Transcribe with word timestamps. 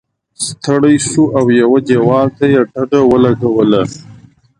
ستړی 0.45 0.95
شو 1.09 1.23
او 1.37 1.45
یوه 1.61 1.79
دیوال 1.87 2.27
ته 2.37 2.45
یې 2.53 2.61
ډډه 2.73 3.01
ولګوله. 3.11 3.81